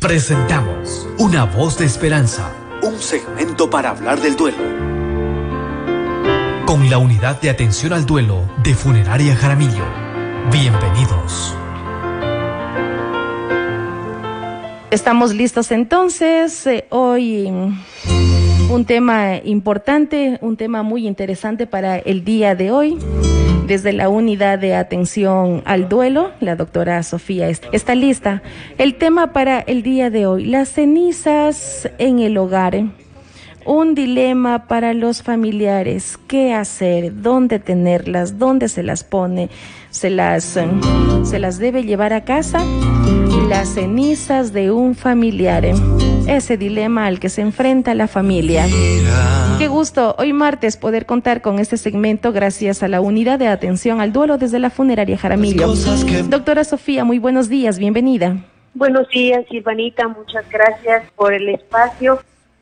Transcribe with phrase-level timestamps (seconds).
[0.00, 2.52] Presentamos Una voz de esperanza,
[2.84, 4.62] un segmento para hablar del duelo.
[6.66, 9.82] Con la unidad de atención al duelo de Funeraria Jaramillo.
[10.52, 11.52] Bienvenidos.
[14.92, 16.64] Estamos listos entonces.
[16.68, 17.48] Eh, hoy
[18.70, 22.98] un tema importante, un tema muy interesante para el día de hoy.
[23.68, 28.40] Desde la unidad de atención al duelo, la doctora Sofía está lista.
[28.78, 32.82] El tema para el día de hoy, las cenizas en el hogar.
[33.66, 36.18] Un dilema para los familiares.
[36.28, 37.20] ¿Qué hacer?
[37.20, 38.38] ¿Dónde tenerlas?
[38.38, 39.50] ¿Dónde se las pone?
[39.90, 40.58] ¿Se las,
[41.24, 42.64] se las debe llevar a casa?
[43.50, 45.66] Las cenizas de un familiar.
[46.28, 48.66] Ese dilema al que se enfrenta la familia.
[49.58, 54.02] Qué gusto hoy martes poder contar con este segmento gracias a la unidad de atención
[54.02, 55.72] al duelo desde la funeraria Jaramillo.
[56.28, 58.36] Doctora Sofía, muy buenos días, bienvenida.
[58.74, 62.20] Buenos días, Silvanita, muchas gracias por el espacio.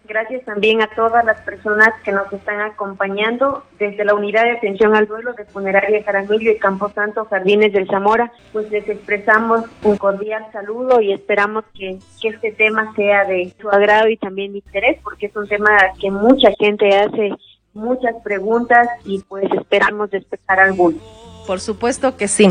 [0.09, 4.95] Gracias también a todas las personas que nos están acompañando desde la unidad de atención
[4.95, 8.31] al duelo de Funeraria Jaramillo y Camposanto Jardines del Zamora.
[8.53, 13.69] Pues les expresamos un cordial saludo y esperamos que, que este tema sea de su
[13.69, 17.33] agrado y también de interés, porque es un tema que mucha gente hace
[17.75, 21.03] muchas preguntas y pues esperamos despertar algunos.
[21.47, 22.49] Por supuesto que sí.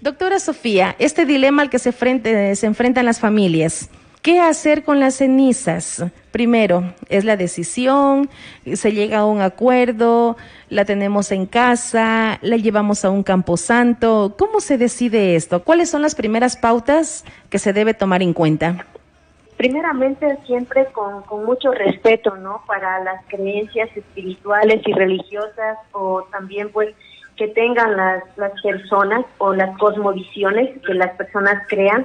[0.00, 3.90] Doctora Sofía, este dilema al que se, frente, se enfrentan las familias,
[4.28, 6.04] ¿Qué hacer con las cenizas?
[6.32, 8.28] Primero, es la decisión,
[8.74, 10.36] se llega a un acuerdo,
[10.68, 14.34] la tenemos en casa, la llevamos a un camposanto.
[14.38, 15.64] ¿Cómo se decide esto?
[15.64, 18.84] ¿Cuáles son las primeras pautas que se debe tomar en cuenta?
[19.56, 22.62] Primeramente, siempre con, mucho respeto, ¿no?
[22.66, 26.94] Para las creencias espirituales y religiosas o también, pues,
[27.34, 28.22] que tengan las
[28.62, 32.04] personas o las cosmovisiones que las personas crean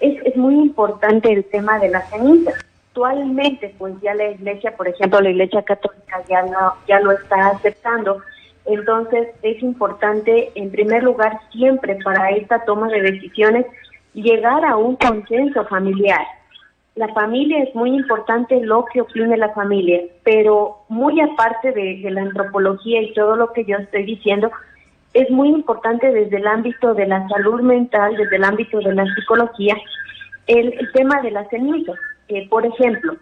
[0.00, 2.54] es, es muy importante el tema de las cenizas.
[2.88, 7.48] Actualmente, pues ya la iglesia, por ejemplo, la iglesia católica ya, no, ya lo está
[7.48, 8.22] aceptando.
[8.64, 13.66] Entonces, es importante, en primer lugar, siempre para esta toma de decisiones,
[14.14, 16.26] llegar a un consenso familiar.
[16.94, 22.10] La familia es muy importante lo que opine la familia, pero muy aparte de, de
[22.10, 24.50] la antropología y todo lo que yo estoy diciendo,
[25.16, 29.06] es muy importante desde el ámbito de la salud mental, desde el ámbito de la
[29.14, 29.74] psicología,
[30.46, 31.96] el, tema de las cenizas.
[32.28, 33.16] que por ejemplo,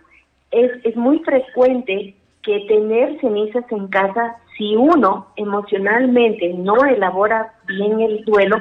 [0.51, 8.01] es, es muy frecuente que tener cenizas en casa, si uno emocionalmente no elabora bien
[8.01, 8.57] el duelo,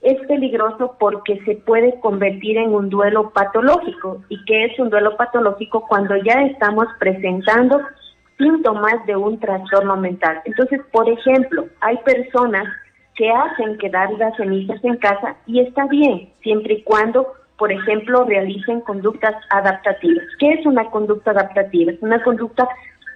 [0.00, 4.22] es peligroso porque se puede convertir en un duelo patológico.
[4.28, 5.84] ¿Y qué es un duelo patológico?
[5.88, 7.80] Cuando ya estamos presentando
[8.38, 10.40] síntomas de un trastorno mental.
[10.44, 12.64] Entonces, por ejemplo, hay personas
[13.16, 18.24] que hacen quedar las cenizas en casa y está bien, siempre y cuando, por ejemplo,
[18.24, 20.24] realicen conductas adaptativas.
[20.38, 21.92] ¿Qué es una conducta adaptativa?
[21.92, 22.68] Es una conducta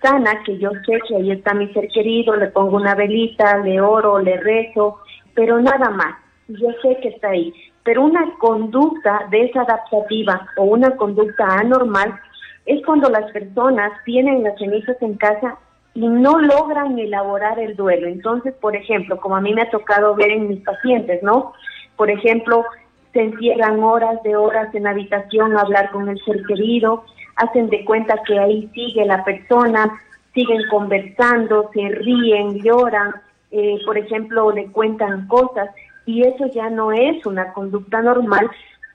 [0.03, 3.81] sana que yo sé que ahí está mi ser querido, le pongo una velita, le
[3.81, 4.99] oro, le rezo,
[5.35, 6.17] pero nada más.
[6.49, 7.55] Yo sé que está ahí.
[7.85, 12.19] Pero una conducta desadaptativa o una conducta anormal
[12.67, 15.59] es cuando las personas tienen las cenizas en casa
[15.95, 18.07] y no logran elaborar el duelo.
[18.07, 21.53] Entonces, por ejemplo, como a mí me ha tocado ver en mis pacientes, ¿no?
[21.97, 22.65] Por ejemplo,
[23.13, 27.05] se encierran horas de horas en la habitación a hablar con el ser querido,
[27.37, 30.01] hacen de cuenta que ahí sigue la persona,
[30.35, 33.13] siguen conversando, se ríen, lloran,
[33.51, 35.69] eh, por ejemplo, le cuentan cosas
[36.07, 38.51] y eso ya no es una conducta normal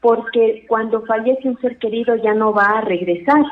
[0.08, 3.44] porque cuando fallece un ser querido ya no va a regresar.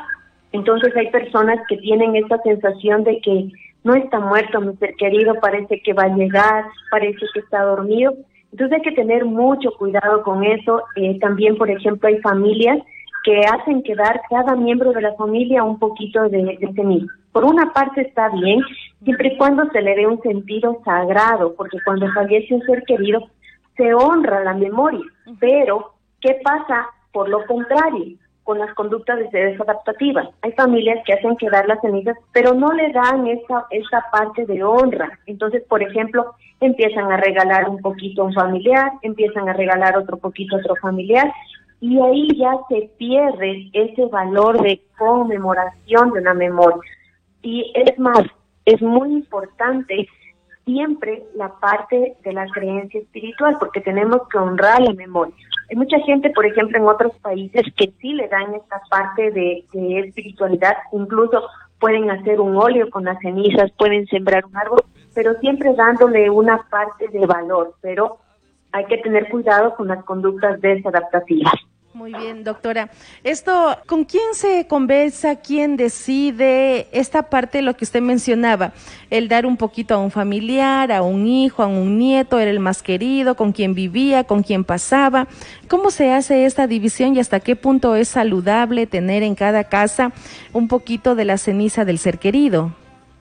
[0.52, 3.50] Entonces hay personas que tienen esta sensación de que
[3.84, 8.14] no está muerto mi ser querido, parece que va a llegar, parece que está dormido.
[8.52, 10.82] Entonces hay que tener mucho cuidado con eso.
[10.94, 12.78] Eh, también, por ejemplo, hay familias
[13.22, 18.00] que hacen quedar cada miembro de la familia un poquito de, de Por una parte
[18.00, 18.62] está bien,
[19.04, 23.28] siempre y cuando se le dé un sentido sagrado, porque cuando fallece un ser querido
[23.76, 25.04] se honra la memoria,
[25.38, 30.28] pero ¿Qué pasa por lo contrario con las conductas desadaptativas?
[30.42, 34.62] Hay familias que hacen quedar las cenizas, pero no le dan esa, esa parte de
[34.62, 35.18] honra.
[35.26, 40.16] Entonces, por ejemplo, empiezan a regalar un poquito a un familiar, empiezan a regalar otro
[40.16, 41.32] poquito a otro familiar,
[41.80, 46.80] y ahí ya se pierde ese valor de conmemoración de una memoria.
[47.42, 48.22] Y es más,
[48.64, 50.08] es muy importante
[50.64, 55.34] siempre la parte de la creencia espiritual, porque tenemos que honrar la memoria.
[55.68, 59.64] Hay mucha gente, por ejemplo, en otros países que sí le dan esta parte de,
[60.04, 61.42] espiritualidad, incluso
[61.80, 64.84] pueden hacer un óleo con las cenizas, pueden sembrar un árbol,
[65.14, 68.18] pero siempre dándole una parte de valor, pero
[68.72, 71.52] hay que tener cuidado con las conductas desadaptativas.
[71.96, 72.90] Muy bien, doctora.
[73.24, 75.36] Esto, ¿con quién se conversa?
[75.36, 78.74] ¿Quién decide esta parte, lo que usted mencionaba,
[79.08, 82.60] el dar un poquito a un familiar, a un hijo, a un nieto, era el
[82.60, 85.26] más querido, con quien vivía, con quien pasaba?
[85.68, 90.12] ¿Cómo se hace esta división y hasta qué punto es saludable tener en cada casa
[90.52, 92.72] un poquito de la ceniza del ser querido?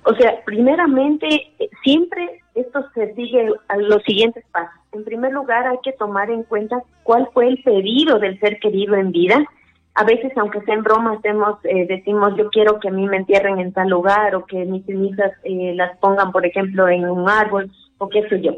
[0.04, 1.27] O sea, primeramente,
[1.60, 4.79] eh, siempre esto se sigue a los siguientes pasos.
[4.93, 8.95] En primer lugar, hay que tomar en cuenta cuál fue el pedido del ser querido
[8.95, 9.45] en vida.
[9.93, 13.17] A veces, aunque sea en broma, hacemos, eh, decimos, yo quiero que a mí me
[13.17, 17.29] entierren en tal lugar o que mis cenizas eh, las pongan, por ejemplo, en un
[17.29, 18.51] árbol o qué sé yo.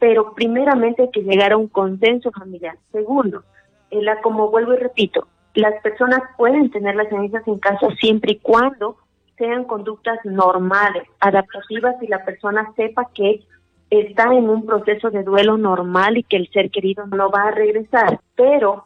[0.00, 2.76] Pero primeramente hay que llegar a un consenso familiar.
[2.92, 3.44] Segundo,
[3.90, 8.38] la, como vuelvo y repito, las personas pueden tener las cenizas en casa siempre y
[8.38, 8.96] cuando
[9.36, 13.44] sean conductas normales, adaptativas y la persona sepa que
[13.90, 17.50] está en un proceso de duelo normal y que el ser querido no va a
[17.50, 18.20] regresar.
[18.36, 18.84] Pero,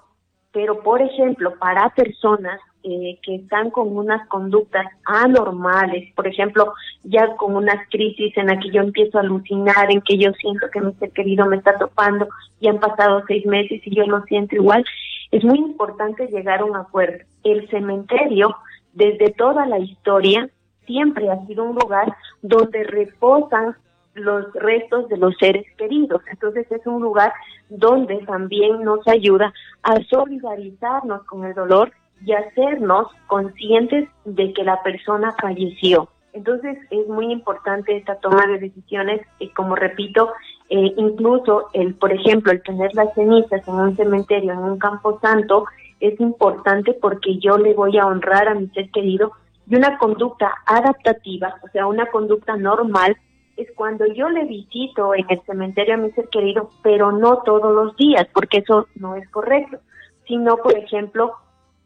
[0.53, 6.73] pero por ejemplo, para personas eh, que están con unas conductas anormales, por ejemplo,
[7.03, 10.69] ya con unas crisis en la que yo empiezo a alucinar, en que yo siento
[10.73, 12.29] que mi ser querido me está topando
[12.61, 14.85] y han pasado seis meses y yo lo siento igual,
[15.31, 17.25] es muy importante llegar a un acuerdo.
[17.45, 18.57] El cementerio
[18.99, 20.51] desde toda la historia
[20.85, 23.77] siempre ha sido un lugar donde reposan
[24.15, 26.21] los restos de los seres queridos.
[26.31, 27.33] Entonces es un lugar
[27.69, 29.55] donde también nos ayuda
[29.85, 31.93] a solidarizarnos con el dolor
[32.27, 36.09] y hacernos conscientes de que la persona falleció.
[36.33, 40.33] Entonces es muy importante esta toma de decisiones y como repito,
[40.71, 45.21] eh, incluso el, por ejemplo, el tener las cenizas en un cementerio, en un campo
[45.21, 45.67] santo,
[46.01, 49.33] es importante porque yo le voy a honrar a mi ser querido
[49.69, 53.17] y una conducta adaptativa, o sea, una conducta normal,
[53.57, 57.75] es cuando yo le visito en el cementerio a mi ser querido, pero no todos
[57.75, 59.79] los días, porque eso no es correcto,
[60.27, 61.35] sino, por ejemplo,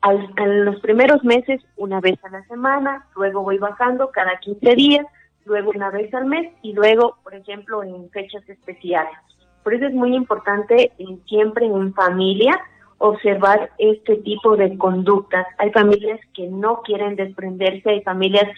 [0.02, 4.74] al, en los primeros meses una vez a la semana, luego voy bajando cada 15
[4.74, 5.06] días,
[5.44, 9.14] luego una vez al mes y luego, por ejemplo, en fechas especiales.
[9.62, 12.60] Por eso es muy importante eh, siempre en familia
[13.02, 15.46] observar este tipo de conductas.
[15.58, 18.48] Hay familias que no quieren desprenderse, hay familias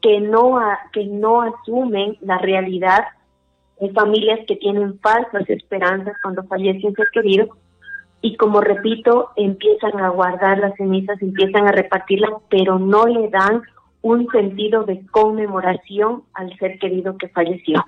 [0.00, 0.60] que no,
[0.92, 3.04] que no asumen la realidad,
[3.80, 7.48] hay familias que tienen falsas esperanzas cuando fallece un ser querido
[8.22, 13.62] y como repito, empiezan a guardar las cenizas, empiezan a repartirlas, pero no le dan
[14.02, 17.84] un sentido de conmemoración al ser querido que falleció.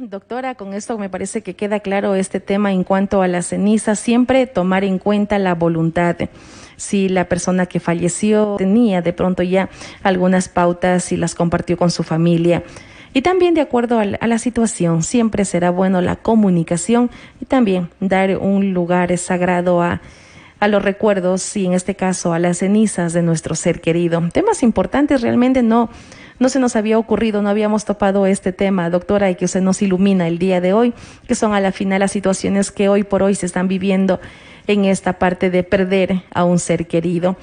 [0.00, 3.96] Doctora, con esto me parece que queda claro este tema en cuanto a la ceniza.
[3.96, 6.16] Siempre tomar en cuenta la voluntad.
[6.76, 9.68] Si la persona que falleció tenía de pronto ya
[10.04, 12.62] algunas pautas y las compartió con su familia.
[13.12, 17.10] Y también de acuerdo a la, situación, siempre será bueno la comunicación
[17.40, 20.00] y también dar un lugar sagrado a,
[20.60, 24.22] a los recuerdos y en este caso a las cenizas de nuestro ser querido.
[24.32, 25.90] Temas importantes realmente no
[26.38, 29.82] no se nos había ocurrido, no habíamos topado este tema, doctora, y que usted nos
[29.82, 30.94] ilumina el día de hoy,
[31.26, 34.20] que son a la final las situaciones que hoy por hoy se están viviendo
[34.66, 37.36] en esta parte de perder a un ser querido.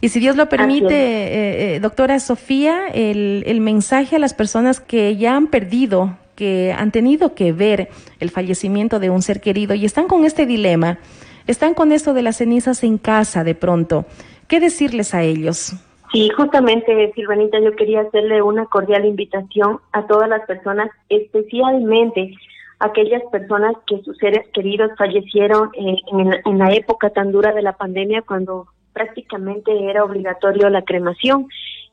[0.00, 4.80] Y si Dios lo permite, eh, eh, doctora Sofía, el, el mensaje a las personas
[4.80, 9.74] que ya han perdido, que han tenido que ver el fallecimiento de un ser querido
[9.74, 10.98] y están con este dilema,
[11.46, 14.06] están con esto de las cenizas en casa de pronto,
[14.48, 15.74] ¿qué decirles a ellos?
[16.12, 22.34] Sí, justamente, Silvanita, yo quería hacerle una cordial invitación a todas las personas, especialmente
[22.80, 25.98] aquellas personas que sus seres queridos fallecieron en,
[26.44, 31.46] en, la época tan dura de la pandemia, cuando prácticamente era obligatorio la cremación.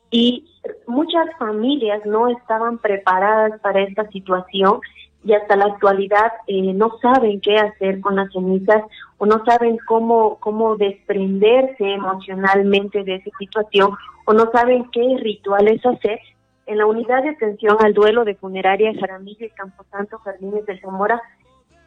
[0.10, 0.46] Y
[0.88, 4.80] muchas familias no estaban preparadas para esta situación
[5.24, 8.84] y hasta la actualidad eh, no saben qué hacer con las cenizas
[9.18, 13.92] o no saben cómo, cómo desprenderse emocionalmente de esa situación
[14.26, 16.20] o no saben qué rituales hacer.
[16.66, 21.22] En la unidad de atención al duelo de funeraria Jaramillo y Camposanto Jardines de Zamora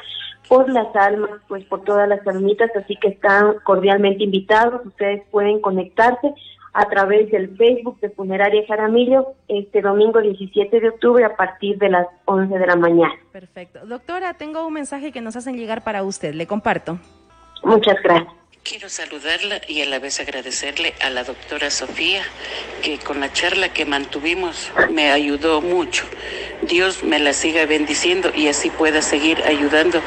[0.47, 4.85] por las almas, pues por todas las almitas, así que están cordialmente invitados.
[4.85, 6.33] Ustedes pueden conectarse
[6.73, 11.89] a través del Facebook de Funeraria Jaramillo este domingo 17 de octubre a partir de
[11.89, 13.13] las 11 de la mañana.
[13.31, 13.85] Perfecto.
[13.85, 16.33] Doctora, tengo un mensaje que nos hacen llegar para usted.
[16.33, 16.99] Le comparto.
[17.63, 18.33] Muchas gracias.
[18.63, 22.21] Quiero saludarla y a la vez agradecerle a la doctora Sofía
[22.83, 26.05] que con la charla que mantuvimos me ayudó mucho.
[26.63, 29.99] Dios me la siga bendiciendo y así pueda seguir ayudando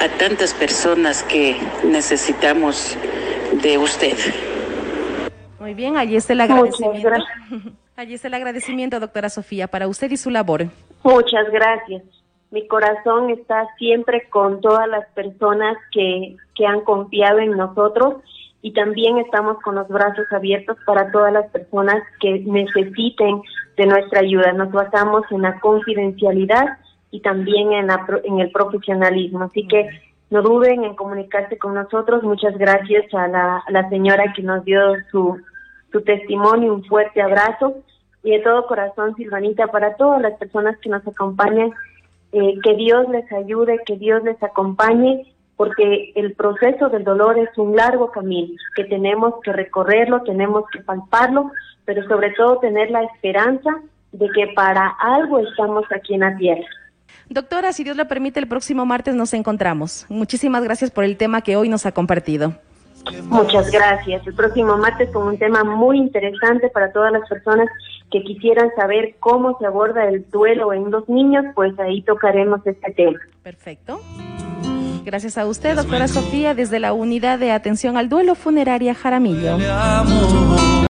[0.00, 2.96] a tantas personas que necesitamos
[3.60, 4.16] de usted.
[5.66, 7.08] Muy bien, allí está el agradecimiento.
[7.96, 10.66] Allí está el agradecimiento, doctora Sofía, para usted y su labor.
[11.02, 12.04] Muchas gracias.
[12.52, 18.22] Mi corazón está siempre con todas las personas que, que han confiado en nosotros
[18.62, 23.42] y también estamos con los brazos abiertos para todas las personas que necesiten
[23.76, 24.52] de nuestra ayuda.
[24.52, 26.78] Nos basamos en la confidencialidad
[27.10, 29.42] y también en, la, en el profesionalismo.
[29.42, 29.88] Así que
[30.30, 32.22] no duden en comunicarse con nosotros.
[32.22, 34.80] Muchas gracias a la, a la señora que nos dio
[35.10, 35.40] su,
[35.96, 37.76] su testimonio, un fuerte abrazo
[38.22, 41.70] y de todo corazón, Silvanita, para todas las personas que nos acompañan
[42.32, 47.48] eh, que Dios les ayude, que Dios les acompañe, porque el proceso del dolor es
[47.56, 51.50] un largo camino, que tenemos que recorrerlo, tenemos que palparlo,
[51.86, 53.70] pero sobre todo tener la esperanza
[54.12, 56.66] de que para algo estamos aquí en la tierra.
[57.30, 60.04] Doctora, si Dios lo permite, el próximo martes nos encontramos.
[60.10, 62.54] Muchísimas gracias por el tema que hoy nos ha compartido.
[63.28, 64.26] Muchas gracias.
[64.26, 67.68] El próximo martes con un tema muy interesante para todas las personas
[68.10, 72.92] que quisieran saber cómo se aborda el duelo en los niños, pues ahí tocaremos este
[72.92, 73.18] tema.
[73.42, 74.00] Perfecto.
[75.04, 79.56] Gracias a usted, doctora Sofía, desde la Unidad de Atención al Duelo Funeraria Jaramillo.